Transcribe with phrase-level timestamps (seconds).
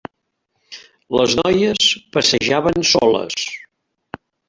[1.19, 3.49] Les noies passejaven soles.